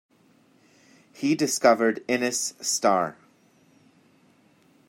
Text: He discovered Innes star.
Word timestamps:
He 1.13 1.35
discovered 1.35 2.03
Innes 2.07 2.55
star. 2.59 3.17